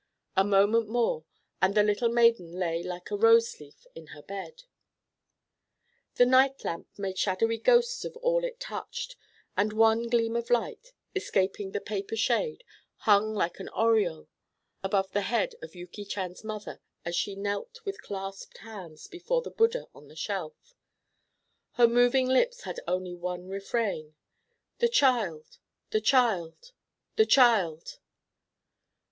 A 0.35 0.43
moment 0.43 0.89
more 0.89 1.25
and 1.61 1.75
the 1.75 1.83
little 1.83 2.09
maiden 2.09 2.53
lay 2.53 2.81
like 2.81 3.11
a 3.11 3.15
rose 3.15 3.59
leaf 3.59 3.85
in 3.93 4.07
her 4.07 4.23
bed. 4.23 4.63
The 6.15 6.25
night 6.25 6.65
lamp 6.65 6.87
made 6.97 7.19
shadowy 7.19 7.59
ghosts 7.59 8.03
of 8.03 8.17
all 8.17 8.43
it 8.43 8.59
touched, 8.59 9.15
and 9.55 9.71
one 9.73 10.07
gleam 10.09 10.35
of 10.35 10.49
light, 10.49 10.93
escaping 11.15 11.69
the 11.69 11.79
paper 11.79 12.15
shade, 12.15 12.63
hung 13.01 13.35
like 13.35 13.59
an 13.59 13.69
aureole 13.69 14.27
above 14.81 15.11
the 15.11 15.21
head 15.21 15.53
of 15.61 15.75
Yuki 15.75 16.03
Chan's 16.03 16.43
mother 16.43 16.81
as 17.05 17.15
she 17.15 17.35
knelt 17.35 17.81
with 17.85 18.01
clasped 18.01 18.57
hands 18.57 19.05
before 19.07 19.43
the 19.43 19.51
Buddha 19.51 19.85
on 19.93 20.07
the 20.07 20.15
shelf. 20.15 20.73
Her 21.73 21.85
moving 21.87 22.27
lips 22.27 22.63
had 22.63 22.79
only 22.87 23.13
one 23.13 23.47
refrain: 23.49 24.15
"The 24.79 24.89
child, 24.89 25.59
the 25.91 26.01
child, 26.01 26.71
the 27.17 27.25
child." 27.27 27.99